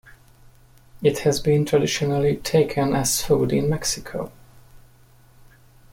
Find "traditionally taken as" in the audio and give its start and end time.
1.63-3.21